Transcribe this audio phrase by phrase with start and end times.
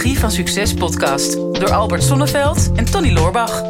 [0.00, 3.62] Psychologie van Succes podcast door Albert Sonneveld en Tony Loorbach.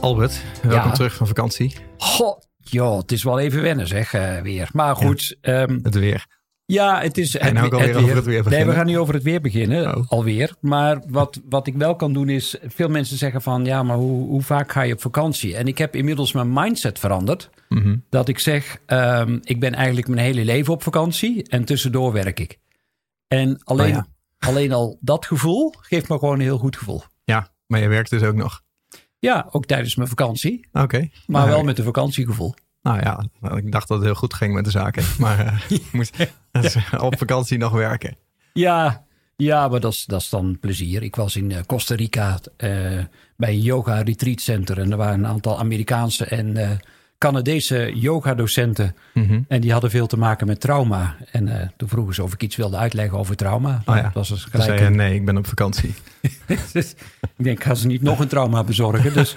[0.00, 0.94] Albert, welkom Ja.
[0.94, 1.76] terug van vakantie.
[1.96, 4.68] Goh, joh, het is wel even wennen zeg, eh, weer.
[4.72, 6.26] Maar goed, ehm, Het weer.
[6.72, 7.36] Ja, het is...
[7.36, 9.96] En nou ook alweer over het weer Nee, we gaan nu over het weer beginnen,
[9.96, 10.08] Oh.
[10.10, 10.54] alweer.
[10.60, 13.64] Maar wat, wat ik wel kan doen is, veel mensen zeggen van...
[13.64, 15.56] ja, maar hoe, hoe vaak ga je op vakantie?
[15.56, 17.50] En ik heb inmiddels mijn mindset veranderd.
[17.68, 17.96] Mhm.
[18.10, 21.48] Dat ik zeg, ehm, ik ben eigenlijk mijn hele leven op vakantie...
[21.48, 22.58] en tussendoor werk ik.
[23.28, 24.02] En alleen, Oh
[24.38, 24.48] ja.
[24.48, 27.02] alleen al dat gevoel geeft me gewoon een heel goed gevoel.
[27.24, 28.62] Ja, maar je werkt dus ook nog.
[29.18, 30.98] Ja, ook tijdens mijn vakantie, Oké.
[30.98, 32.54] maar Nou, wel met een vakantiegevoel.
[32.88, 33.24] Nou ja,
[33.56, 35.04] ik dacht dat het heel goed ging met de zaken.
[35.18, 36.12] Maar eh, je moet
[36.98, 38.16] op vakantie nog werken.
[38.52, 39.04] Ja,
[39.36, 41.02] ja maar dat is, dat is dan plezier.
[41.02, 42.70] Ik was in eh, Costa Rica eh,
[43.36, 44.78] bij een yoga retreat center.
[44.78, 46.70] En er waren een aantal Amerikaanse en eh,
[47.18, 48.96] Canadese yoga-docenten.
[49.14, 49.40] Mhm.
[49.48, 51.16] En die hadden veel te maken met trauma.
[51.30, 53.82] En eh, toen vroegen ze of ik iets wilde uitleggen over trauma.
[53.86, 54.02] Oh ja.
[54.02, 54.68] Dat was dus gelijk.
[54.68, 55.94] zei je, nee, ik ben op vakantie.
[56.72, 56.94] Dus
[57.36, 59.12] ik denk, ik ga ze niet nog een trauma bezorgen.
[59.12, 59.32] Dus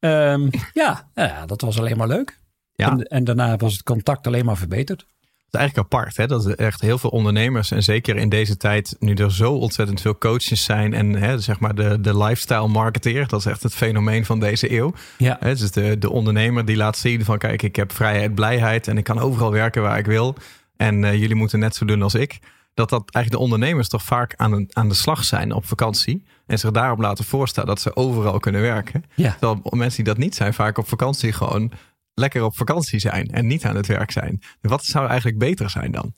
[0.00, 2.38] ehm, ja, ja, dat was alleen maar leuk.
[2.78, 2.90] Ja.
[2.90, 5.00] En, en daarna was het contact alleen maar verbeterd.
[5.00, 6.26] Het is eigenlijk apart, hè?
[6.26, 10.00] dat er echt heel veel ondernemers, en zeker in deze tijd, nu er zo ontzettend
[10.00, 13.74] veel coaches zijn en hè, zeg maar de, de lifestyle marketeer, dat is echt het
[13.74, 14.92] fenomeen van deze eeuw.
[15.18, 18.88] Ja, Hè, dus de, de ondernemer die laat zien van kijk, ik heb vrijheid, blijheid
[18.88, 20.34] en ik kan overal werken waar ik wil.
[20.76, 22.38] En eh, jullie moeten net zo doen als ik.
[22.74, 26.24] Dat dat eigenlijk de ondernemers toch vaak aan, een, aan de slag zijn op vakantie.
[26.46, 29.04] En zich daarop laten voorstellen dat ze overal kunnen werken.
[29.14, 29.36] ja.
[29.40, 31.72] Terwijl mensen die dat niet zijn, vaak op vakantie gewoon
[32.18, 33.26] lekker op vakantie zijn.
[33.30, 34.42] En niet aan het werk zijn.
[34.60, 36.12] Wat zou eigenlijk beter zijn dan?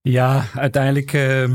[0.00, 1.12] Ja, uiteindelijk.
[1.12, 1.50] eh,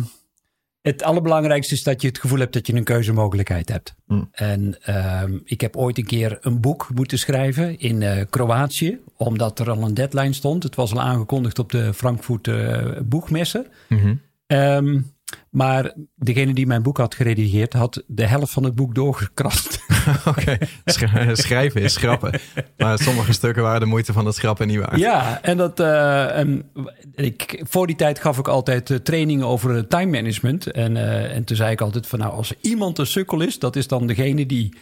[0.81, 3.95] het allerbelangrijkste is dat je het gevoel hebt dat je een keuzemogelijkheid hebt.
[4.06, 4.28] Mm.
[4.31, 9.59] En ehm, ik heb ooit een keer een boek moeten schrijven in eh, Kroatië, omdat
[9.59, 10.64] er al een deadline stond.
[10.64, 13.67] Het was al aangekondigd op de Frankfurt eh, boekmessen.
[13.89, 14.16] Mhm.
[14.47, 15.00] Ehm,
[15.49, 19.79] maar degene die mijn boek had geredigeerd, had de helft van het boek doorgekrast.
[20.25, 22.39] Oké, Sch- schrijven is schrappen.
[22.77, 24.99] Maar sommige stukken waren de moeite van het schrappen niet waard.
[24.99, 25.79] Ja, en dat.
[25.79, 26.69] eh, en
[27.15, 30.71] ik, voor die tijd gaf ik altijd eh, trainingen over eh, time management.
[30.71, 33.75] En, eh, en toen zei ik altijd van nou, als iemand een sukkel is, dat
[33.75, 34.73] is dan degene die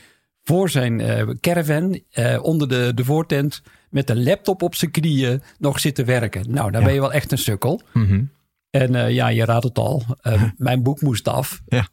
[0.43, 5.41] voor zijn eh, caravan eh, onder de, de voortent met een laptop op zijn knieën
[5.59, 6.45] nog zit te werken.
[6.51, 6.85] Nou, dan Ja.
[6.85, 7.81] ben je wel echt een sukkel.
[7.93, 8.23] Mhm.
[8.81, 10.03] En eh, ja, je raadt het al.
[10.21, 11.61] eh, mijn boek moest af.
[11.67, 11.87] Ja.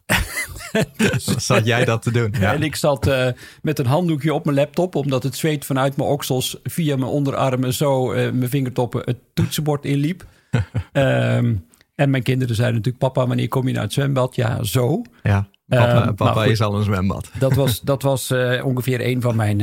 [0.72, 2.34] Wat zat jij dat te doen?
[2.40, 2.52] Ja.
[2.54, 3.26] En ik zat eh,
[3.62, 7.74] met een handdoekje op mijn laptop, omdat het zweet vanuit mijn oksels via mijn onderarmen
[7.74, 10.24] zo mijn vingertoppen het toetsenbord inliep.
[10.92, 11.54] Ehm,
[11.94, 14.34] en mijn kinderen zeiden natuurlijk: Papa, wanneer kom je naar het zwembad?
[14.34, 15.02] Ja, zo.
[15.22, 17.30] Ja, papa, Ehm, papa nou, is al een zwembad.
[17.38, 18.32] Dat was, dat was
[18.62, 19.60] ongeveer een van mijn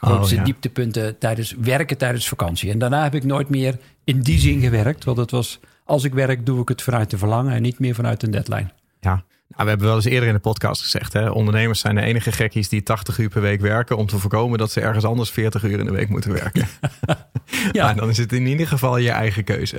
[0.00, 0.44] grootste Oh, ja.
[0.44, 2.70] dieptepunten tijdens werken tijdens vakantie.
[2.70, 5.04] En daarna heb ik nooit meer in die zin gewerkt.
[5.04, 7.94] Want het was, als ik werk, doe ik het vanuit de verlangen en niet meer
[7.94, 8.68] vanuit een deadline.
[9.00, 9.10] Ja.
[9.48, 12.32] Nou, we hebben wel eens eerder in de podcast gezegd, hè, ondernemers zijn de enige
[12.32, 15.62] gekkies die 80 uur per week werken om te voorkomen dat ze ergens anders 40
[15.62, 16.66] uur in de week moeten werken.
[17.72, 17.84] Ja.
[17.84, 19.76] Maar dan is het in ieder geval je eigen keuze.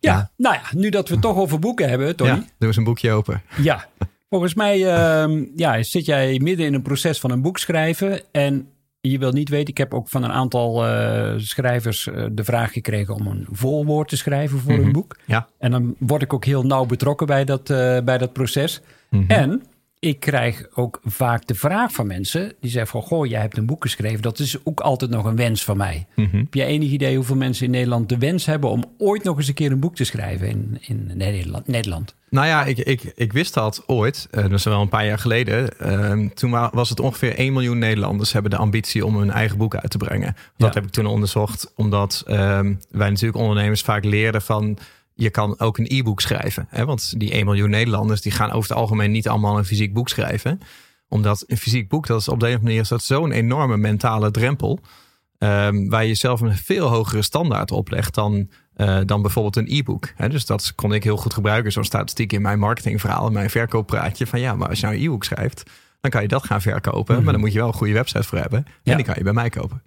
[0.00, 0.30] Ja, Ja.
[0.36, 2.30] nou ja, nu dat we het toch over boeken hebben, Tony.
[2.30, 3.42] Ja, doe eens een boekje open.
[3.56, 3.86] Ja,
[4.30, 8.20] volgens mij ehm, ja, zit jij midden in een proces van een boek schrijven.
[8.32, 8.68] En
[9.10, 12.72] je wil niet weten, ik heb ook van een aantal eh, schrijvers eh, de vraag
[12.72, 14.82] gekregen om een voorwoord te schrijven voor Mhm.
[14.82, 15.16] een boek.
[15.24, 15.48] Ja.
[15.58, 18.80] En dan word ik ook heel nauw betrokken bij dat, eh, bij dat proces.
[19.10, 19.30] Mhm.
[19.30, 19.62] En
[20.04, 23.02] ik krijg ook vaak de vraag van mensen die zeggen van...
[23.02, 24.22] goh, jij hebt een boek geschreven.
[24.22, 26.06] Dat is ook altijd nog een wens van mij.
[26.16, 26.36] Mhm.
[26.36, 28.70] Heb jij enig idee hoeveel mensen in Nederland de wens hebben...
[28.70, 31.66] om ooit nog eens een keer een boek te schrijven in, in Nederland?
[31.68, 32.14] Nederland?
[32.30, 35.18] Nou ja, ik, ik, ik wist dat ooit, eh, dat is wel een paar jaar
[35.18, 35.78] geleden.
[35.78, 39.58] Ehm, toen wa- was het ongeveer 1 miljoen Nederlanders hebben de ambitie om hun eigen
[39.58, 40.34] boek uit te brengen.
[40.56, 40.74] Dat Ja.
[40.74, 44.78] heb ik toen onderzocht, omdat ehm, wij natuurlijk ondernemers vaak leerden van...
[45.14, 46.66] je kan ook een e-book schrijven.
[46.70, 46.84] Hè?
[46.84, 50.08] Want die 1 miljoen Nederlanders die gaan over het algemeen niet allemaal een fysiek boek
[50.08, 50.60] schrijven.
[51.08, 54.30] Omdat een fysiek boek, dat is op de een of andere manier zo'n enorme mentale
[54.30, 54.80] drempel...
[55.38, 60.12] ehm, waar je jezelf een veel hogere standaard oplegt dan, eh, dan bijvoorbeeld een e-book.
[60.16, 63.50] Hè, Dus dat kon ik heel goed gebruiken, zo'n statistiek in mijn marketingverhaal, in mijn
[63.50, 64.26] verkooppraatje.
[64.26, 65.62] Van ja, maar als je nou een e-book schrijft,
[66.00, 67.14] dan kan je dat gaan verkopen.
[67.14, 67.24] Mhm.
[67.24, 68.64] Maar dan moet je wel een goede website voor hebben.
[68.66, 68.96] En Ja.
[68.96, 69.82] die kan je bij mij kopen.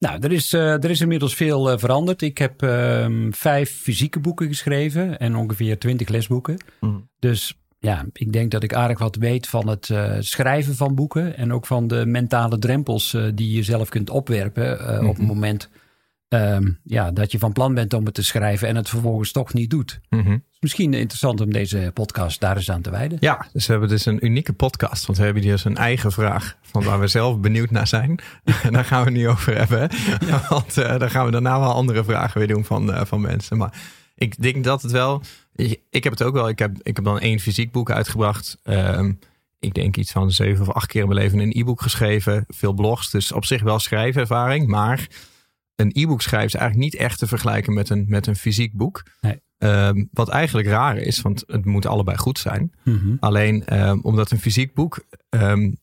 [0.00, 2.22] Nou, er is, eh, er is inmiddels veel eh, veranderd.
[2.22, 6.56] Ik heb ehm, vijf fysieke boeken geschreven en ongeveer twintig lesboeken.
[6.80, 6.92] Mhm.
[7.18, 11.36] Dus ja, ik denk dat ik aardig wat weet van het eh, schrijven van boeken.
[11.36, 15.26] En ook van de mentale drempels die je zelf kunt opwerpen op het Mhm.
[15.26, 15.68] moment
[16.30, 19.54] ehm, ja, dat je van plan bent om het te schrijven en het vervolgens toch
[19.54, 20.00] niet doet.
[20.08, 20.38] Mhm.
[20.60, 23.18] Misschien interessant om deze podcast daar eens aan te wijden.
[23.20, 25.06] Ja, dus we hebben dus een unieke podcast.
[25.06, 28.18] Want we hebben hier dus een eigen vraag van waar we zelf benieuwd naar zijn.
[28.62, 29.90] En daar gaan we het nu over hebben.
[30.48, 33.56] Want uh, dan gaan we daarna wel andere vragen weer doen van, uh, van mensen.
[33.56, 33.72] Maar
[34.14, 35.22] ik denk dat het wel...
[35.90, 36.48] Ik heb het ook wel.
[36.48, 38.58] Ik heb, ik heb dan één fysiek boek uitgebracht.
[38.64, 39.18] Um,
[39.60, 42.44] ik denk iets van zeven of acht keer in mijn leven een e-book geschreven.
[42.48, 43.10] Veel blogs.
[43.10, 44.66] Dus op zich wel schrijvervaring.
[44.66, 45.08] Maar
[45.80, 49.02] een e-book schrijven is eigenlijk niet echt te vergelijken met een, met een fysiek boek.
[49.20, 49.40] Nee.
[49.58, 52.72] Um, wat eigenlijk raar is, want het moet allebei goed zijn.
[52.84, 53.16] Mm -hmm.
[53.20, 55.04] Alleen um, omdat een fysiek boek.
[55.30, 55.76] Um,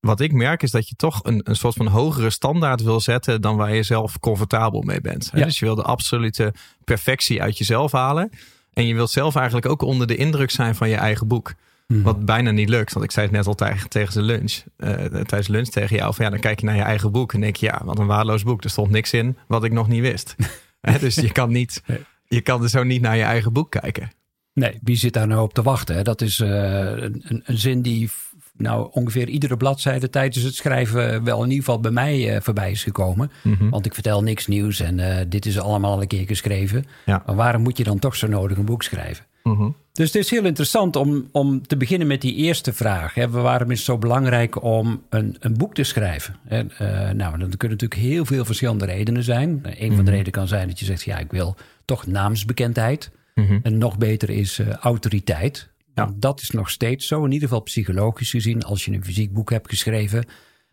[0.00, 3.40] wat ik merk is dat je toch een, een soort van hogere standaard wil zetten
[3.40, 5.30] dan waar je zelf comfortabel mee bent.
[5.32, 5.44] Ja.
[5.44, 8.30] Dus je wil de absolute perfectie uit jezelf halen.
[8.72, 11.54] En je wilt zelf eigenlijk ook onder de indruk zijn van je eigen boek.
[11.86, 12.02] Mhm.
[12.02, 12.92] Wat bijna niet lukt.
[12.92, 14.62] Want ik zei het net al tegen, tegen de lunch.
[14.78, 16.14] Uh, tijdens lunch tegen jou.
[16.14, 17.32] Van ja, dan kijk je naar je eigen boek.
[17.32, 18.64] En denk je, ja, wat een waardeloos boek.
[18.64, 20.34] Er stond niks in wat ik nog niet wist.
[21.00, 21.82] dus je kan niet.
[22.24, 24.12] Je kan er zo niet naar je eigen boek kijken.
[24.52, 25.96] Nee, wie zit daar nou op te wachten?
[25.96, 26.02] Hè?
[26.02, 28.10] Dat is uh, een, een, zin die
[28.56, 32.70] nou ongeveer iedere bladzijde tijdens het schrijven wel in ieder geval bij mij uh, voorbij
[32.70, 33.30] is gekomen.
[33.42, 33.68] Mhm.
[33.68, 36.84] Want ik vertel niks nieuws en uh, dit is allemaal al een keer geschreven.
[37.04, 37.22] Ja.
[37.26, 39.24] Maar waarom moet je dan toch zo nodig een boek schrijven?
[39.42, 39.76] Mm-hmm.
[39.94, 43.14] Dus het is heel interessant om, om te beginnen met die eerste vraag.
[43.14, 43.30] Hè.
[43.30, 46.36] Waarom is het zo belangrijk om een, een boek te schrijven?
[46.48, 46.78] En, uh,
[47.10, 49.60] nou, er kunnen natuurlijk heel veel verschillende redenen zijn.
[49.64, 50.04] Een van Mhm.
[50.04, 53.10] de redenen kan zijn dat je zegt, ja, ik wil toch naamsbekendheid.
[53.34, 53.58] Mhm.
[53.62, 55.70] En nog beter is uh, autoriteit.
[55.94, 56.12] Ja.
[56.16, 58.62] Dat is nog steeds zo, in ieder geval psychologisch gezien.
[58.62, 60.24] Als je een fysiek boek hebt geschreven,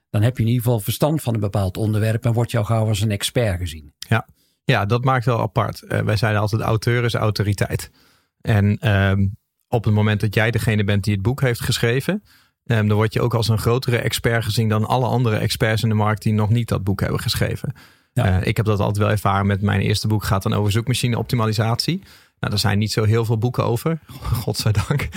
[0.10, 2.88] dan heb je in ieder geval verstand van een bepaald onderwerp en wordt jou gauw
[2.88, 3.94] als een expert gezien.
[3.98, 4.28] Ja,
[4.64, 5.84] ja dat maakt wel apart.
[5.88, 7.92] Uh, wij zeiden altijd, auteur is autoriteit.
[8.42, 12.24] En um, op het moment dat jij degene bent die het boek heeft geschreven,
[12.66, 15.90] um, dan word je ook als een grotere expert gezien dan alle andere experts in
[15.90, 17.74] de markt die nog niet dat boek hebben geschreven.
[18.14, 18.40] Ja.
[18.40, 21.18] Uh, ik heb dat altijd wel ervaren met mijn eerste boek, gaat dan over zoekmachine
[21.18, 22.04] optimalisatie.
[22.40, 24.00] Nou, er zijn niet zo heel veel boeken over,
[24.44, 25.08] godzijdank.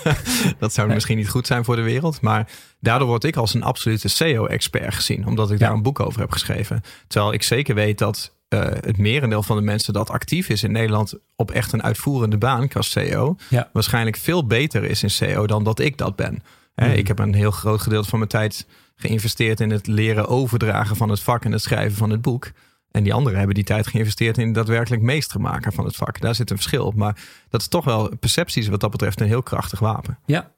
[0.58, 0.94] dat zou nee.
[0.94, 2.20] misschien niet goed zijn voor de wereld.
[2.20, 2.48] Maar
[2.80, 5.66] daardoor word ik als een absolute SEO-expert gezien, omdat ik Ja.
[5.66, 6.80] daar een boek over heb geschreven.
[7.06, 11.14] Terwijl ik zeker weet dat het merendeel van de mensen dat actief is in Nederland
[11.36, 13.68] op echt een uitvoerende baan als CEO, Ja.
[13.72, 16.42] waarschijnlijk veel beter is in SEO dan dat ik dat ben.
[16.74, 16.96] Hè, Mhm.
[16.98, 18.66] Ik heb een heel groot gedeelte van mijn tijd
[18.96, 22.50] geïnvesteerd in het leren overdragen van het vak en het schrijven van het boek.
[22.90, 26.20] En die anderen hebben die tijd geïnvesteerd in daadwerkelijk meester maken van het vak.
[26.20, 26.94] Daar zit een verschil op.
[26.94, 27.16] Maar
[27.48, 30.18] dat is toch wel percepties wat dat betreft een heel krachtig wapen.
[30.26, 30.50] Ja.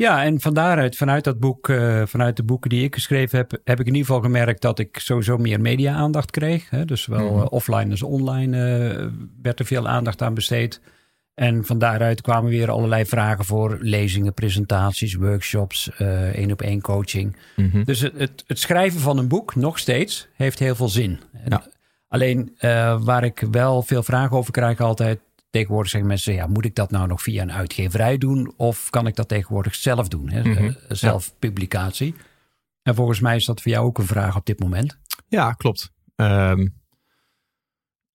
[0.00, 3.50] Ja, en van daaruit, vanuit dat boek, uh, vanuit de boeken die ik geschreven heb,
[3.64, 6.70] heb ik in ieder geval gemerkt dat ik sowieso meer media-aandacht kreeg.
[6.70, 6.84] Hè?
[6.84, 7.40] Dus wel Mhm.
[7.40, 9.06] uh, offline als online uh,
[9.42, 10.80] werd er veel aandacht aan besteed.
[11.34, 15.90] En van daaruit kwamen weer allerlei vragen voor lezingen, presentaties, workshops,
[16.32, 17.36] één op één coaching.
[17.56, 17.84] Mhm.
[17.84, 21.20] Dus het, het, het, schrijven van een boek, nog steeds, heeft heel veel zin.
[21.48, 21.66] Ja.
[22.08, 22.56] Alleen
[23.00, 25.20] waar ik wel veel vragen over krijg altijd,
[25.50, 28.52] tegenwoordig zeggen mensen, ja, moet ik dat nou nog via een uitgeverij doen?
[28.56, 30.30] Of kan ik dat tegenwoordig zelf doen?
[30.30, 30.40] Hè?
[30.40, 30.64] Mhm.
[30.64, 32.14] Uh, zelfpublicatie.
[32.82, 34.98] En volgens mij is dat voor jou ook een vraag op dit moment.
[35.28, 35.92] Ja, klopt.
[36.16, 36.79] Um,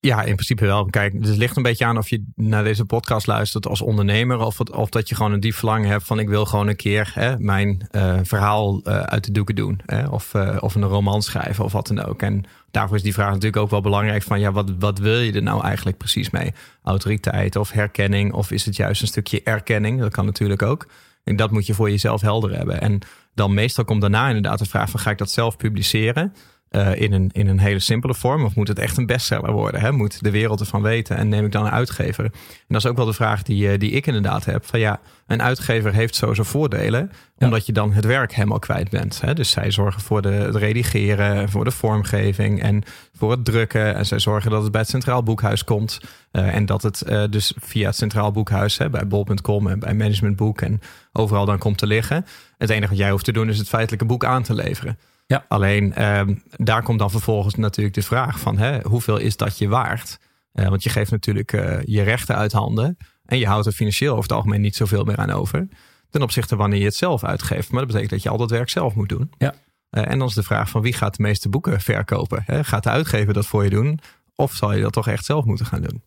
[0.06, 0.86] ja, in principe wel.
[0.86, 4.38] Kijk, het ligt een beetje aan of je naar deze podcast luistert als ondernemer.
[4.38, 7.12] Of, of dat je gewoon een diep verlangen hebt van ik wil gewoon een keer
[7.13, 9.80] hè, mijn uh, verhaal uh, uit de doeken doen.
[9.86, 12.22] Hè, of, uh, of een roman schrijven of wat dan ook.
[12.22, 15.31] En daarvoor is die vraag natuurlijk ook wel belangrijk van ja, wat, wat wil je
[15.31, 16.54] er nou eigenlijk precies mee?
[16.84, 20.00] Autoriteit of herkenning of is het juist een stukje erkenning?
[20.00, 20.88] Dat kan natuurlijk ook.
[21.24, 22.81] En dat moet je voor jezelf helder hebben.
[22.81, 23.00] En
[23.34, 26.34] dan meestal komt daarna inderdaad de vraag van ga ik dat zelf publiceren?
[26.72, 28.44] Uh, in, een, in een hele simpele vorm?
[28.44, 29.81] Of moet het echt een bestseller worden?
[29.81, 29.92] Hè?
[29.92, 31.18] Moet de wereld ervan weten?
[31.18, 32.24] En neem ik dan een uitgever?
[32.24, 32.31] En
[32.68, 34.66] dat is ook wel de vraag die, uh, die ik inderdaad heb.
[34.66, 37.12] Van ja, een uitgever heeft sowieso voordelen.
[37.38, 37.45] Ja.
[37.45, 39.22] Omdat je dan het werk helemaal kwijt bent.
[39.22, 39.34] Hè?
[39.34, 43.95] Dus zij zorgen voor de, het redigeren, voor de vormgeving en voor het drukken.
[43.95, 46.00] En zij zorgen dat het bij het Centraal Boekhuis komt.
[46.31, 50.62] Uh, en dat het dus via het Centraal Boekhuis, hè, bij bol.com en bij Managementboek
[50.62, 50.81] en
[51.14, 52.26] overal dan komt te liggen.
[52.57, 54.98] Het enige wat jij hoeft te doen is het feitelijke boek aan te leveren.
[55.26, 55.46] Ja.
[55.48, 59.68] Alleen um, daar komt dan vervolgens natuurlijk de vraag van hè, hoeveel is dat je
[59.68, 60.20] waard?
[60.54, 64.12] Uh, want je geeft natuurlijk uh, je rechten uit handen en je houdt er financieel
[64.12, 65.68] over het algemeen niet zoveel meer aan over.
[66.10, 67.70] Ten opzichte wanneer je het zelf uitgeeft.
[67.70, 69.32] Maar dat betekent dat je al dat werk zelf moet doen.
[69.38, 69.54] Ja.
[69.92, 72.44] Uh, en dan is de vraag van wie gaat de meeste boeken verkopen?
[72.46, 72.64] Hè?
[72.64, 74.00] Gaat de uitgever dat voor je doen?
[74.36, 76.04] Of zal je dat toch echt zelf moeten gaan doen?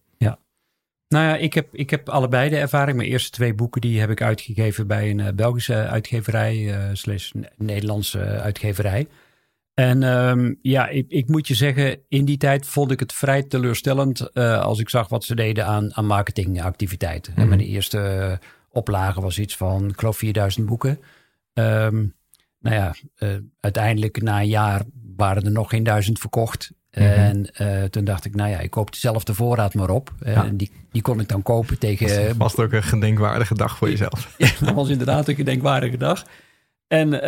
[1.08, 2.96] Nou ja, ik heb, ik heb allebei de ervaring.
[2.96, 7.32] Mijn eerste twee boeken die heb ik uitgegeven bij een uh, Belgische uitgeverij, uh, slash
[7.56, 9.06] Nederlandse uitgeverij.
[9.74, 13.42] En um, ja, ik, ik, moet je zeggen, in die tijd vond ik het vrij
[13.42, 17.32] teleurstellend uh, als ik zag wat ze deden aan, aan marketingactiviteiten.
[17.32, 17.42] Mhm.
[17.42, 17.52] Mm.
[17.52, 21.00] En mijn eerste oplage was iets van, ik geloof 4000 boeken.
[21.54, 22.14] Um,
[22.60, 22.94] nou ja,
[23.60, 24.82] uiteindelijk na een jaar
[25.16, 26.72] waren er nog geen duizend verkocht.
[26.90, 30.12] En uh, toen dacht ik, nou ja, ik koop dezelfde voorraad maar op.
[30.24, 30.44] Ja.
[30.44, 32.38] En die, die kon ik dan kopen tegen...
[32.38, 34.34] Was ook een gedenkwaardige dag voor jezelf.
[34.38, 36.24] Ja, dat was inderdaad een gedenkwaardige dag.
[36.86, 37.20] En uh,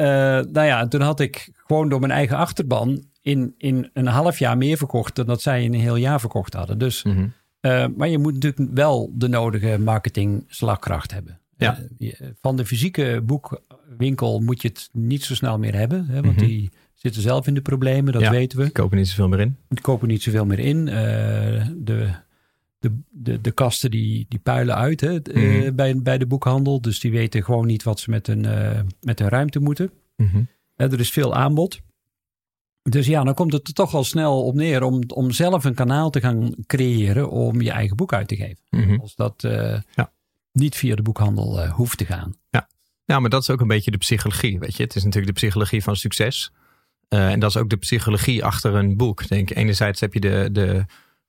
[0.53, 4.57] nou ja, toen had ik gewoon door mijn eigen achterban in, in een half jaar
[4.57, 6.79] meer verkocht dan dat zij in een heel jaar verkocht hadden.
[6.79, 7.33] Dus, mm -hmm.
[7.61, 11.41] uh, maar je moet natuurlijk wel de nodige marketing slagkracht hebben.
[11.57, 11.79] Ja.
[12.41, 16.31] Van de fysieke boekwinkel moet je het niet zo snel meer hebben, hè, want mm
[16.39, 16.47] -hmm.
[16.47, 18.65] die zitten zelf in de problemen, dat ja, weten we.
[18.65, 19.57] Die kopen niet zoveel meer in.
[19.69, 20.87] Die kopen niet zoveel meer in.
[20.87, 20.93] Uh,
[21.77, 22.11] de,
[22.79, 25.75] de, de, de kasten die, die puilen uit hè, mm -hmm.
[25.75, 26.81] bij, bij de boekhandel.
[26.81, 28.41] Dus die weten gewoon niet wat ze met hun,
[29.01, 29.91] met hun ruimte moeten.
[30.17, 30.49] -hmm.
[30.77, 31.81] er is veel aanbod.
[32.83, 35.75] Dus ja, dan komt het er toch al snel op neer om, om zelf een
[35.75, 38.65] kanaal te gaan creëren om je eigen boek uit te geven.
[38.71, 38.83] Mhm.
[38.83, 39.01] Mm -hmm.
[39.01, 39.35] Als dat
[39.95, 40.13] ja.
[40.53, 42.35] niet via de boekhandel hoeft te gaan.
[42.51, 42.69] Ja.
[43.05, 44.59] ja, maar dat is ook een beetje de psychologie.
[44.59, 44.83] Weet je?
[44.83, 46.53] Het is natuurlijk de psychologie van succes.
[47.15, 49.29] Uh, en dat is ook de psychologie achter een boek.
[49.29, 50.85] Denk, enerzijds heb je de, de,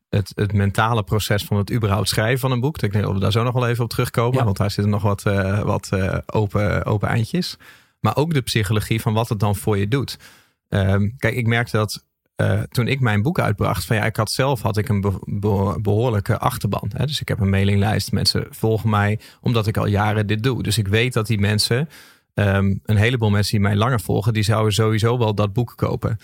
[0.09, 2.81] het, het mentale proces van het überhaupt schrijven van een boek.
[2.81, 4.37] Ik denk dat we daar zo nog wel even op terugkomen.
[4.37, 4.43] Ja.
[4.43, 5.23] Want daar zitten nog wat,
[5.63, 5.89] wat
[6.25, 7.57] open, open eindjes.
[7.99, 10.17] Maar ook de psychologie van wat het dan voor je doet.
[10.69, 12.05] Um, kijk, ik merkte dat
[12.37, 15.19] uh, toen ik mijn boek uitbracht, van ja, ik had zelf had ik een be
[15.25, 16.91] be behoorlijke achterban.
[16.93, 17.05] Hè?
[17.05, 18.11] Dus ik heb een mailinglijst.
[18.11, 20.63] Mensen volgen mij omdat ik al jaren dit doe.
[20.63, 21.89] Dus ik weet dat die mensen,
[22.33, 26.17] um, een heleboel mensen die mij langer volgen, die zouden sowieso wel dat boek kopen.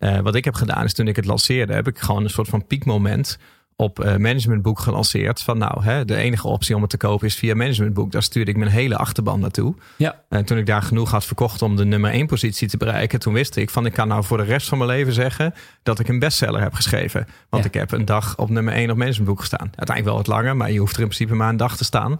[0.00, 2.48] Uh, wat ik heb gedaan is toen ik het lanceerde, heb ik gewoon een soort
[2.48, 3.38] van piekmoment
[3.76, 5.40] op uh, managementboek gelanceerd.
[5.42, 8.12] Van nou, hè, de enige optie om het te kopen is via managementboek.
[8.12, 9.74] Daar stuurde ik mijn hele achterban naartoe.
[9.96, 10.20] Ja.
[10.28, 13.32] En toen ik daar genoeg had verkocht om de nummer één positie te bereiken, toen
[13.32, 16.08] wist ik van ik kan nou voor de rest van mijn leven zeggen dat ik
[16.08, 17.26] een bestseller heb geschreven.
[17.48, 17.68] Want Ja.
[17.68, 19.66] ik heb een dag op nummer één op managementboek gestaan.
[19.76, 22.18] Uiteindelijk wel wat langer, maar je hoeft er in principe maar een dag te staan.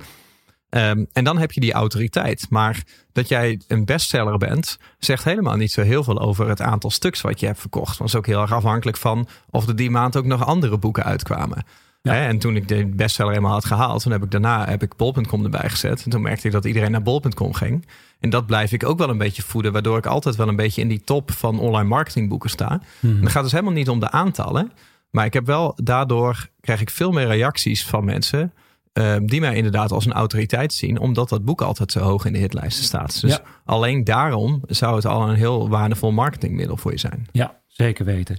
[0.76, 2.46] Um, en dan heb je die autoriteit.
[2.50, 6.90] Maar dat jij een bestseller bent, zegt helemaal niet zo heel veel over het aantal
[6.90, 7.98] stuks wat je hebt verkocht.
[7.98, 10.78] Want dat is ook heel erg afhankelijk van of er die maand ook nog andere
[10.78, 11.64] boeken uitkwamen.
[12.02, 12.12] Ja.
[12.12, 14.96] Hè, en toen ik de bestseller helemaal had gehaald, toen heb ik daarna heb ik
[14.96, 16.04] bol.com erbij gezet.
[16.04, 17.86] En toen merkte ik dat iedereen naar bol.com ging.
[18.20, 20.80] En dat blijf ik ook wel een beetje voeden, waardoor ik altijd wel een beetje
[20.80, 22.80] in die top van online marketingboeken sta.
[23.02, 24.72] En het gaat dus helemaal niet om de aantallen.
[25.10, 28.52] Maar ik heb wel, daardoor krijg ik veel meer reacties van mensen.
[28.98, 32.32] Um, die mij inderdaad als een autoriteit zien, omdat dat boek altijd zo hoog in
[32.32, 33.20] de hitlijsten staat.
[33.20, 33.42] Dus Ja.
[33.64, 37.26] alleen daarom zou het al een heel waardevol marketingmiddel voor je zijn.
[37.32, 38.38] Ja, zeker weten.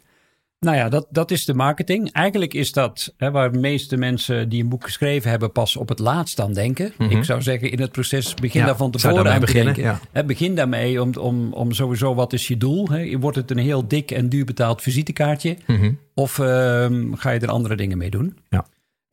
[0.59, 2.11] Nou ja, dat, dat is de marketing.
[2.11, 5.89] Eigenlijk is dat hè, waar de meeste mensen die een boek geschreven hebben pas op
[5.89, 6.93] het laatst aan denken.
[6.97, 7.17] Mhm.
[7.17, 9.99] Ik zou zeggen, in het proces begin Ja, daar van tevoren aan te beginnen, denken.
[10.11, 12.87] Hè, begin daarmee om, om, om sowieso wat is je doel.
[12.89, 13.19] Hè?
[13.19, 15.57] Wordt het een heel dik en duur betaald visitekaartje?
[15.67, 15.91] Mhm.
[16.13, 18.37] Of ehm, ga je er andere dingen mee doen?
[18.49, 18.65] Ja.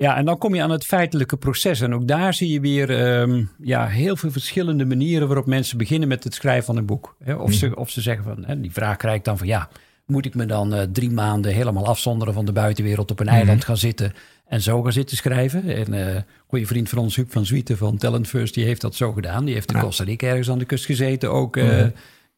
[0.02, 1.80] Ja, en dan kom je aan het feitelijke proces.
[1.80, 6.09] En ook daar zie je weer ehm, ja, heel veel verschillende manieren waarop mensen beginnen
[6.09, 7.16] met het schrijven van een boek.
[7.38, 9.68] Of, ze, of ze zeggen van, hè, die vraag krijg ik dan van ja,
[10.06, 13.64] moet ik me dan eh, drie maanden helemaal afzonderen van de buitenwereld op een eiland
[13.64, 14.12] gaan zitten
[14.47, 15.68] en zo gaan zitten schrijven?
[15.68, 18.80] En eh, een goede vriend van ons, Huub van Zwieten van Talent First, die heeft
[18.80, 19.44] dat zo gedaan.
[19.44, 19.82] Die heeft in Ja.
[19.82, 21.90] Costa Rica ergens aan de kust gezeten, ook Mhm.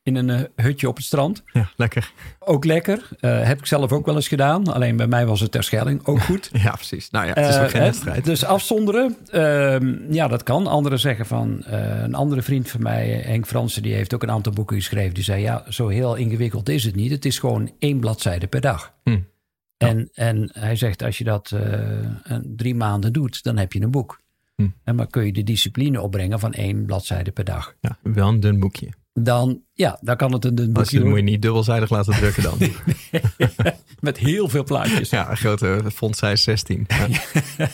[0.04, 1.42] In een eh, hutje op het strand.
[1.52, 2.12] Ja, lekker.
[2.38, 3.08] Ook lekker.
[3.20, 4.66] Eh, heb ik zelf ook wel eens gedaan.
[4.72, 6.50] Alleen bij mij was het ter Schelling ook goed.
[6.64, 7.10] Ja, precies.
[7.10, 8.24] Nou ja, het is ook Eh, geen wedstrijd.
[8.24, 10.66] Dus afzonderen, ehm, ja, dat kan.
[10.66, 14.52] Anderen zeggen van, een andere vriend van mij, Henk Fransen, die heeft ook een aantal
[14.52, 15.14] boeken geschreven.
[15.14, 17.10] Die zei, ja, zo heel ingewikkeld is het niet.
[17.10, 18.94] Het is gewoon één bladzijde per dag.
[19.04, 19.18] Hm.
[19.76, 21.52] En, en hij zegt, als je dat
[22.42, 24.20] drie maanden doet, dan heb je een boek.
[24.56, 24.68] Hm.
[24.84, 27.74] En maar kun je de discipline opbrengen van één bladzijde per dag.
[27.80, 28.88] Ja, wel een dun boekje.
[29.20, 32.12] Dan, ja, dan kan het een dun boekje je het moet je niet dubbelzijdig laten
[32.14, 32.58] drukken dan.
[34.00, 35.10] Met heel veel plaatjes.
[35.10, 36.86] ja, een grote font size 16.
[36.88, 37.68] Ja.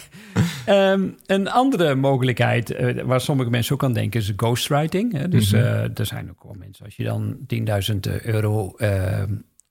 [0.67, 5.13] Ehm, een andere mogelijkheid eh, waar sommige mensen ook aan denken is ghostwriting.
[5.13, 5.29] Hè?
[5.29, 5.63] Dus Mhm.
[5.63, 9.23] eh, er zijn ook wel mensen, als je dan 10.000 euro eh,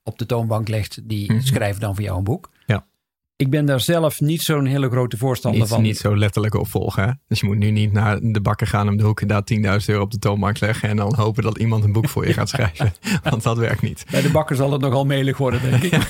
[0.02, 1.40] op de toonbank legt, die Mhm.
[1.42, 2.50] schrijven dan voor jou een boek.
[3.40, 5.82] Ik ben daar zelf niet zo'n hele grote voorstander Niet, van.
[5.82, 7.04] niet zo letterlijk opvolgen.
[7.04, 7.10] Hè?
[7.28, 9.42] Dus je moet nu niet naar de bakker gaan om de hoek en daar
[9.80, 10.88] 10.000 euro op de toonbank leggen.
[10.88, 12.92] En dan hopen dat iemand een boek voor je gaat schrijven.
[13.22, 14.04] Want dat werkt niet.
[14.10, 16.08] Bij de bakker zal het nogal melig worden, denk ik.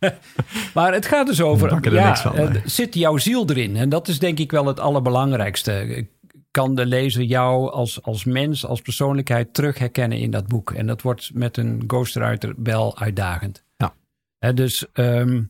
[0.74, 3.76] maar het gaat dus over, er ja, niks van, eh, zit jouw ziel erin?
[3.76, 6.06] En dat is denk ik wel het allerbelangrijkste.
[6.50, 10.70] Kan de lezer jou als, als mens, als persoonlijkheid terug herkennen in dat boek?
[10.70, 13.64] En dat wordt met een ghostwriter wel uitdagend.
[13.76, 14.52] Ja.
[14.52, 15.40] Dus ehm,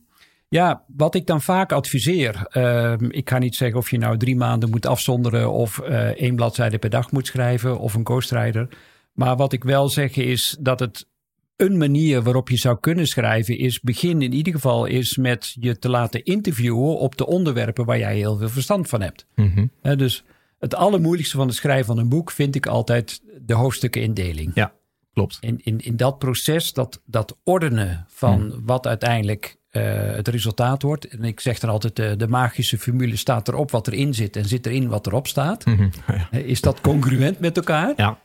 [0.49, 2.47] ja, wat ik dan vaak adviseer.
[2.49, 6.35] ehm, ik ga niet zeggen of je nou drie maanden moet afzonderen of eh, één
[6.35, 8.67] bladzijde per dag moet schrijven of een ghostwriter.
[9.13, 11.07] Maar wat ik wel zeg is dat het
[11.55, 15.79] een manier waarop je zou kunnen schrijven is begin in ieder geval is met je
[15.79, 19.25] te laten interviewen op de onderwerpen waar jij heel veel verstand van hebt.
[19.35, 19.65] Mhm.
[19.81, 20.23] Dus
[20.59, 24.51] het allermoeilijkste van het schrijven van een boek vind ik altijd de hoofdstukken-indeling.
[24.53, 24.73] Ja,
[25.13, 25.37] klopt.
[25.41, 31.07] In, in, in dat proces, dat, dat ordenen van wat uiteindelijk eh, het resultaat wordt.
[31.07, 34.45] En ik zeg dan altijd, de, de magische formule staat erop wat erin zit en
[34.45, 35.65] zit erin wat erop staat.
[35.65, 35.89] Mhm.
[36.07, 36.27] Ja.
[36.31, 37.93] Eh, Is dat congruent met elkaar?
[37.95, 38.19] Ja.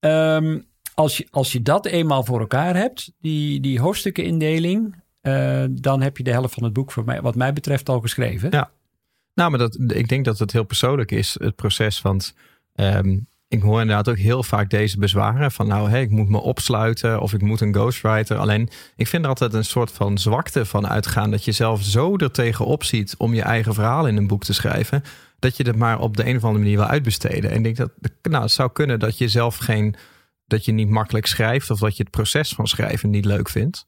[0.00, 0.58] Ehm,
[0.94, 6.16] als, je, als je dat eenmaal voor elkaar hebt, die, die hoofdstukken-indeling, eh, dan heb
[6.16, 8.50] je de helft van het boek, voor mij, wat mij betreft, al geschreven.
[8.50, 8.70] Ja.
[9.34, 12.02] Nou, maar dat, ik denk dat het heel persoonlijk is, het proces.
[12.02, 12.34] Want
[12.74, 15.52] ehm, ik hoor inderdaad ook heel vaak deze bezwaren.
[15.52, 18.36] Van nou, hey, ik moet me opsluiten of ik moet een ghostwriter.
[18.36, 21.30] Alleen, ik vind er altijd een soort van zwakte van uitgaan.
[21.30, 24.52] Dat je zelf zo er tegenop ziet om je eigen verhaal in een boek te
[24.52, 25.02] schrijven.
[25.38, 27.50] Dat je het maar op de een of andere manier wil uitbesteden.
[27.50, 27.90] En ik denk dat
[28.22, 29.94] nou, het zou kunnen dat je zelf geen...
[30.48, 33.86] Dat je niet makkelijk schrijft of dat je het proces van schrijven niet leuk vindt.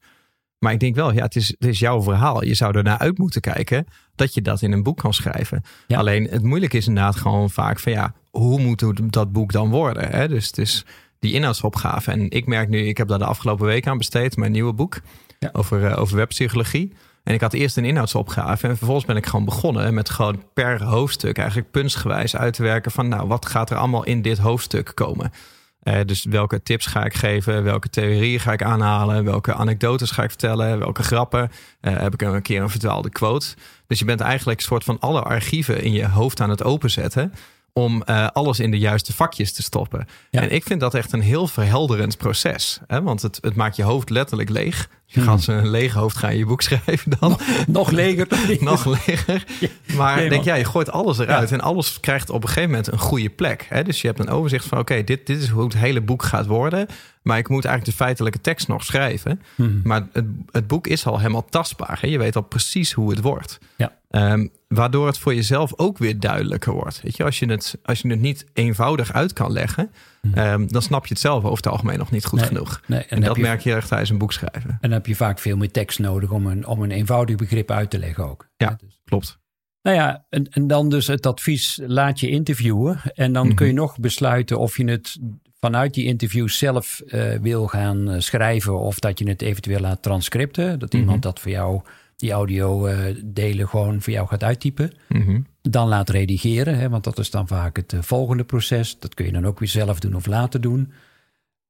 [0.59, 2.43] Maar ik denk wel, ja, het is, het is jouw verhaal.
[2.43, 3.85] Je zou ernaar uit moeten kijken
[4.15, 5.63] dat je dat in een boek kan schrijven.
[5.87, 5.97] Ja.
[5.97, 10.09] Alleen het moeilijke is inderdaad gewoon vaak van ja, hoe moet dat boek dan worden?
[10.09, 10.27] Hè?
[10.27, 10.85] Dus het is
[11.19, 12.11] die inhoudsopgave.
[12.11, 14.99] En ik merk nu, ik heb daar de afgelopen week aan besteed, mijn nieuwe boek
[15.39, 15.49] Ja.
[15.53, 16.93] over, eh, over webpsychologie.
[17.23, 20.83] En ik had eerst een inhoudsopgave en vervolgens ben ik gewoon begonnen met gewoon per
[20.83, 24.91] hoofdstuk eigenlijk puntsgewijs uit te werken van nou, wat gaat er allemaal in dit hoofdstuk
[24.93, 25.31] komen?
[25.79, 27.63] Eh, dus welke tips ga ik geven?
[27.63, 29.23] Welke theorieën ga ik aanhalen?
[29.23, 30.79] Welke anekdotes ga ik vertellen?
[30.79, 31.51] Welke grappen?
[31.81, 33.55] Eh, heb ik een keer een verdwaalde quote?
[33.87, 37.33] Dus je bent eigenlijk een soort van alle archieven in je hoofd aan het openzetten.
[37.79, 40.07] Om eh, alles in de juiste vakjes te stoppen.
[40.29, 40.41] Ja.
[40.41, 42.79] En ik vind dat echt een heel verhelderend proces.
[42.87, 43.01] Hè?
[43.01, 44.89] Want het, het maakt je hoofd letterlijk leeg.
[45.11, 47.39] Je gaat een leeg hoofd ga je je boek schrijven dan.
[47.67, 48.27] Nog leger.
[48.59, 49.43] nog leger.
[49.97, 51.51] Maar Nee, denk jij, je gooit alles eruit.
[51.51, 53.65] En alles krijgt op een gegeven moment een goede plek.
[53.69, 53.83] Hè?
[53.83, 56.45] Dus je hebt een overzicht van, oké, dit, dit is hoe het hele boek gaat
[56.45, 56.87] worden.
[57.21, 59.41] Maar ik moet eigenlijk de feitelijke tekst nog schrijven.
[59.55, 59.79] Mhm.
[59.83, 61.97] Maar het, het boek is al helemaal tastbaar.
[62.01, 62.07] Hè?
[62.07, 63.59] Je weet al precies hoe het wordt.
[63.75, 63.97] Ja.
[64.09, 67.01] Ehm, waardoor het voor jezelf ook weer duidelijker wordt.
[67.03, 69.91] Weet je, als, je het, als je het niet eenvoudig uit kan leggen,
[70.33, 72.53] ehm, dan snap je het zelf over het algemeen nog niet goed Mhm.
[72.53, 72.81] Nee, genoeg.
[72.87, 74.69] nee, en dat je- merk je echt tijdens een boek schrijven.
[74.69, 77.71] En dan heb je vaak veel meer tekst nodig om een, om een eenvoudig begrip
[77.71, 78.47] uit te leggen ook.
[78.57, 78.75] Ja.
[78.83, 79.39] Dus, Klopt.
[79.81, 82.99] nou ja, en, en dan dus het advies laat je interviewen.
[83.13, 83.55] En dan Mhm.
[83.55, 85.17] kun je nog besluiten of je het
[85.59, 88.79] vanuit die interview zelf eh, wil gaan eh, schrijven.
[88.79, 90.79] Of dat je het eventueel laat transcripten.
[90.79, 91.19] Dat iemand Mhm.
[91.21, 91.81] dat voor jou,
[92.19, 94.91] die audio eh, delen gewoon voor jou gaat uittypen.
[95.07, 95.41] Mhm.
[95.61, 98.99] Dan laat redigeren, hè, want dat is dan vaak het eh, volgende proces.
[98.99, 100.91] Dat kun je dan ook weer zelf doen of laten doen.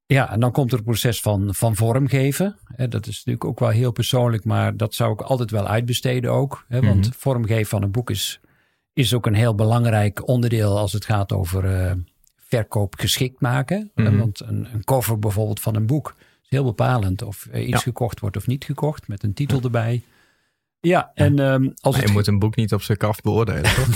[0.06, 2.56] Ja, en dan komt er het proces van, van vormgeven.
[2.64, 6.32] Hè, dat is natuurlijk ook wel heel persoonlijk, maar dat zou ik altijd wel uitbesteden
[6.32, 6.64] ook.
[6.68, 7.14] Hè, want Mhm.
[7.16, 8.40] vormgeven van een boek is,
[8.92, 11.92] is ook een heel belangrijk onderdeel als het gaat over eh,
[12.36, 13.90] verkoop geschikt maken.
[13.94, 14.16] Mhm.
[14.18, 17.78] want een, een cover bijvoorbeeld van een boek is heel bepalend of iets Ja.
[17.78, 20.02] gekocht wordt of niet gekocht, met een titel erbij.
[20.80, 23.88] Ja, en ehm, als het je moet een boek niet op zijn kaft beoordelen, toch?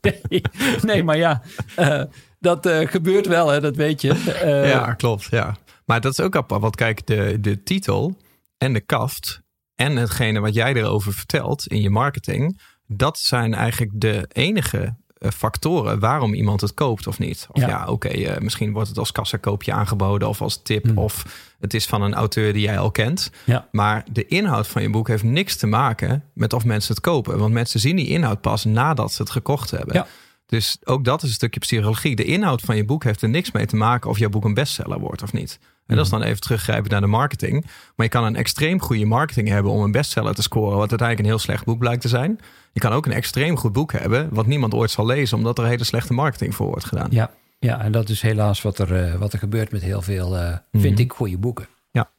[0.00, 0.42] nee,
[0.82, 1.42] nee, maar ja,
[1.76, 2.02] eh,
[2.40, 4.10] dat eh, gebeurt wel, hè, dat weet je.
[4.42, 5.26] Eh, ja, klopt.
[5.30, 5.56] Ja.
[5.84, 6.60] Maar dat is ook apart.
[6.60, 8.16] Want kijk, de, de titel
[8.58, 9.42] en de kaft
[9.74, 15.98] en hetgene wat jij erover vertelt in je marketing, dat zijn eigenlijk de enige factoren
[15.98, 17.46] waarom iemand het koopt of niet.
[17.50, 17.68] Of Ja.
[17.68, 20.98] ja, oké, eh, misschien wordt het als kassakoopje aangeboden of als tip Hmm.
[20.98, 21.24] of
[21.60, 23.30] het is van een auteur die jij al kent.
[23.44, 23.68] Ja.
[23.72, 27.38] Maar de inhoud van je boek heeft niks te maken met of mensen het kopen.
[27.38, 29.94] Want mensen zien die inhoud pas nadat ze het gekocht hebben.
[29.94, 30.06] Ja.
[30.46, 32.16] Dus ook dat is een stukje psychologie.
[32.16, 34.54] De inhoud van je boek heeft er niks mee te maken of jouw boek een
[34.54, 35.58] bestseller wordt of niet.
[35.88, 37.64] En dat is dan even teruggrijpen naar de marketing.
[37.96, 41.18] Maar je kan een extreem goede marketing hebben om een bestseller te scoren, wat uiteindelijk
[41.18, 42.38] een heel slecht boek blijkt te zijn.
[42.72, 45.66] Je kan ook een extreem goed boek hebben, wat niemand ooit zal lezen, omdat er
[45.66, 47.06] hele slechte marketing voor wordt gedaan.
[47.10, 50.36] Ja, ja, en dat is helaas wat er, eh, wat er gebeurt met heel veel,
[50.36, 51.02] eh, vind Mhm.
[51.02, 51.66] ik, goede boeken.
[51.90, 52.10] Ja.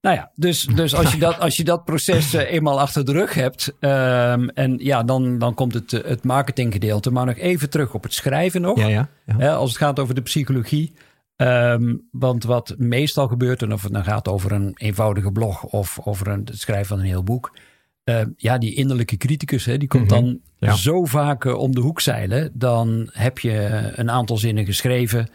[0.00, 3.12] Nou ja, dus, dus als, je dat, als je dat proces eh, eenmaal achter de
[3.12, 7.10] rug hebt, ehm, en ja, dan, dan komt het, het marketinggedeelte.
[7.10, 8.78] Maar nog even terug op het schrijven nog.
[8.78, 9.08] Ja, ja.
[9.26, 9.36] ja.
[9.38, 10.92] Hè, als het gaat over de psychologie.
[11.36, 15.98] Ehm, want wat meestal gebeurt, en of het nou gaat over een eenvoudige blog of
[16.04, 17.56] over een, het schrijven van een heel boek.
[18.04, 20.14] eh, ja, die innerlijke criticus, hè, die komt Mhm.
[20.20, 20.74] dan Ja.
[20.74, 22.50] zo vaak eh, om de hoek zeilen.
[22.54, 23.52] Dan heb je
[23.94, 25.28] een aantal zinnen geschreven.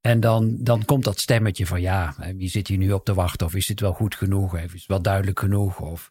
[0.00, 3.14] En dan, dan komt dat stemmetje van ja, hè, wie zit hier nu op te
[3.14, 3.46] wachten?
[3.46, 4.52] Of is dit wel goed genoeg?
[4.52, 5.80] Of is het wel duidelijk genoeg?
[5.80, 6.10] Of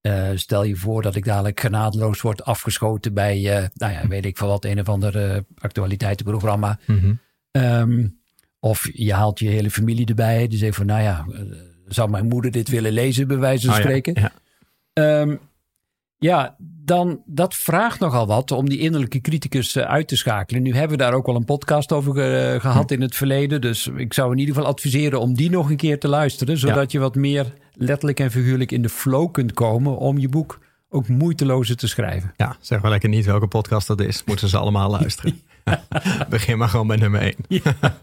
[0.00, 4.24] eh, stel je voor dat ik dadelijk genadeloos word afgeschoten bij, eh, nou ja, weet
[4.24, 6.78] ik van wat, een of ander eh, actualiteitenprogramma.
[7.50, 8.06] Ehm,
[8.60, 10.48] of je haalt je hele familie erbij.
[10.48, 11.40] Die zegt van, nou ja, eh,
[11.86, 14.14] zou mijn moeder dit willen lezen, bij wijze van Oh ja, spreken?
[14.20, 14.32] ja.
[14.92, 15.36] Ehm,
[16.18, 20.62] ja, dan dat vraagt nogal wat om die innerlijke criticus eh, uit te schakelen.
[20.62, 22.60] Nu hebben we daar ook wel een podcast over ge- Hm.
[22.60, 23.60] gehad in het verleden.
[23.60, 26.58] Dus ik zou in ieder geval adviseren om die nog een keer te luisteren.
[26.58, 30.66] Zodat je wat meer letterlijk en figuurlijk in de flow kunt komen om je boek
[30.88, 32.32] ook moeitelozer te schrijven.
[32.36, 34.22] Ja, zeg maar lekker niet welke podcast dat is.
[34.24, 35.40] Moeten ze allemaal luisteren.
[36.28, 37.36] Begin maar gewoon bij nummer één.
[37.48, 37.98] Ja,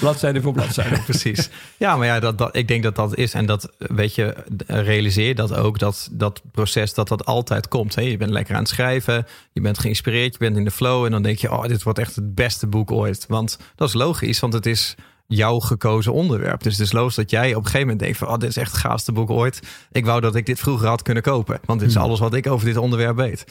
[0.00, 1.00] bladzijde voor bladzijde.
[1.10, 1.50] Precies.
[1.76, 3.34] Ja, maar ja, dat, dat, ik denk dat dat is.
[3.34, 4.34] En dat, weet je,
[4.66, 5.78] realiseer dat ook.
[5.78, 7.94] Dat dat proces, dat dat altijd komt.
[7.94, 8.02] Hè?
[8.02, 9.26] Je bent lekker aan het schrijven.
[9.52, 10.32] Je bent geïnspireerd.
[10.32, 11.04] Je bent in de flow.
[11.04, 13.24] En dan denk je, oh, dit wordt echt het beste boek ooit.
[13.28, 14.94] Want dat is logisch, want het is
[15.36, 16.62] jouw gekozen onderwerp.
[16.62, 18.28] Dus het is logisch dat jij op een gegeven moment denkt van...
[18.28, 19.60] oh, dit is echt het gaafste boek ooit.
[19.92, 21.60] Ik wou dat ik dit vroeger had kunnen kopen.
[21.64, 22.04] Want dit is hmm.
[22.04, 23.44] alles wat ik over dit onderwerp weet.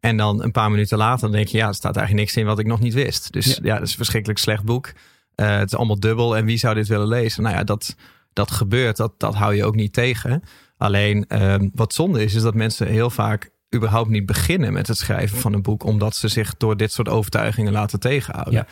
[0.00, 1.56] En dan een paar minuten later denk je...
[1.56, 3.32] ja, er staat eigenlijk niks in wat ik nog niet wist.
[3.32, 4.92] Dus ja, ja dat is een verschrikkelijk slecht boek.
[5.36, 7.42] Uh, het is allemaal dubbel en wie zou dit willen lezen?
[7.42, 7.96] Nou ja, dat,
[8.32, 10.42] dat gebeurt, dat, dat hou je ook niet tegen.
[10.76, 14.96] Alleen uh, wat zonde is, is dat mensen heel vaak überhaupt niet beginnen met het
[14.96, 15.84] schrijven van een boek...
[15.84, 18.54] omdat ze zich door dit soort overtuigingen laten tegenhouden.
[18.54, 18.66] Ja.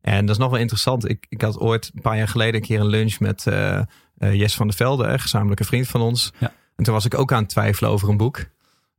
[0.00, 1.08] En dat is nog wel interessant.
[1.08, 3.82] Ik, ik had ooit een paar jaar geleden een keer een lunch met uh,
[4.18, 6.32] Jes van der Velde, een gezamenlijke vriend van ons.
[6.38, 6.52] Ja.
[6.76, 8.44] En toen was ik ook aan het twijfelen over een boek.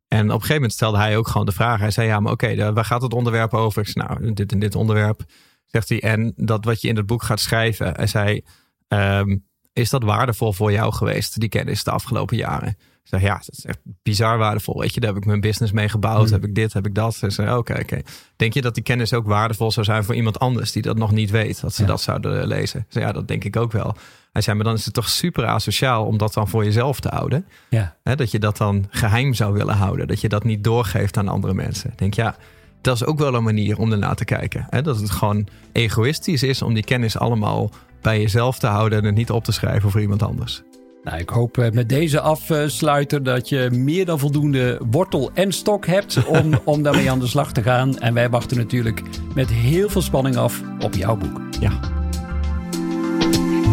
[0.08, 1.80] En op een gegeven moment stelde hij ook gewoon de vraag.
[1.80, 3.82] Hij zei, ja, maar oké, waar gaat het onderwerp over?
[3.82, 5.24] Ik zei, nou, dit en dit onderwerp.
[5.66, 7.94] Zegt hij, en dat wat je in het boek gaat schrijven.
[7.96, 8.42] Hij zei,
[8.88, 12.78] um, is dat waardevol voor jou geweest, die kennis de afgelopen jaren?
[13.04, 14.80] Zeg, ja, dat is echt bizar waardevol.
[14.80, 16.24] Weet je, daar heb ik mijn business mee gebouwd.
[16.24, 16.32] Hmm.
[16.34, 17.16] Heb ik dit, heb ik dat.
[17.16, 18.02] Ze zei, oké, oké.
[18.36, 21.12] Denk je dat die kennis ook waardevol zou zijn voor iemand anders die dat nog
[21.12, 21.62] niet weet?
[21.62, 22.86] Dat ze dat zouden lezen?
[22.90, 23.96] Zei, ja, dat denk ik ook wel.
[24.32, 27.10] Hij zei, maar dan is het toch super asociaal om dat dan voor jezelf te
[27.10, 27.46] houden.
[27.70, 27.96] Ja.
[28.04, 30.08] dat je dat dan geheim zou willen houden.
[30.08, 31.92] Dat je dat niet doorgeeft aan andere mensen.
[31.92, 32.36] Ik denk, ja,
[32.82, 34.68] dat is ook wel een manier om ernaar te kijken.
[34.84, 39.16] dat het gewoon egoïstisch is om die kennis allemaal bij jezelf te houden en het
[39.16, 40.62] niet op te schrijven voor iemand anders.
[41.04, 45.86] Nou, ik hoop eh, met deze afsluiter dat je meer dan voldoende wortel en stok
[45.86, 48.00] hebt om, om daarmee aan de slag te gaan.
[48.00, 49.02] En wij wachten natuurlijk
[49.36, 51.42] met heel veel spanning af op jouw boek.
[51.60, 51.80] Ja.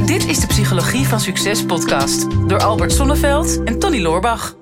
[0.07, 4.57] Dit is de Psychologie van Succes podcast door Albert Sonneveld en Tony Loorbach.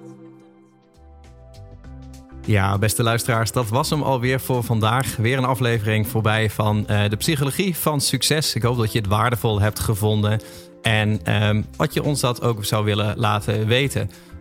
[2.45, 5.17] Ja, beste luisteraars, dat was hem alweer voor vandaag.
[5.17, 8.55] Weer een aflevering voorbij van uh, de Psychologie van Succes.
[8.55, 10.41] Ik hoop dat je het waardevol hebt gevonden.
[10.87, 14.11] En um, wat je ons dat ook zou willen laten weten.